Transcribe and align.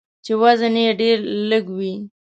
چې 0.25 0.33
وزن 0.41 0.75
یې 0.83 0.89
ډیر 1.01 1.17
لږوي. 1.49 1.93